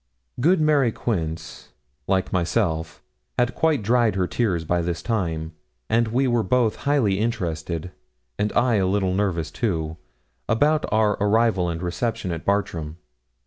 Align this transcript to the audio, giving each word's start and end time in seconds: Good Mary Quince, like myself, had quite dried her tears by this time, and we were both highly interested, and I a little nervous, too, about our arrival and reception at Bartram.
Good 0.39 0.59
Mary 0.59 0.91
Quince, 0.91 1.73
like 2.07 2.33
myself, 2.33 3.03
had 3.37 3.53
quite 3.53 3.83
dried 3.83 4.15
her 4.15 4.25
tears 4.25 4.65
by 4.65 4.81
this 4.81 5.03
time, 5.03 5.51
and 5.91 6.07
we 6.07 6.27
were 6.27 6.41
both 6.41 6.77
highly 6.87 7.19
interested, 7.19 7.91
and 8.39 8.51
I 8.53 8.77
a 8.77 8.87
little 8.87 9.13
nervous, 9.13 9.51
too, 9.51 9.97
about 10.49 10.91
our 10.91 11.17
arrival 11.23 11.69
and 11.69 11.83
reception 11.83 12.31
at 12.31 12.45
Bartram. 12.45 12.97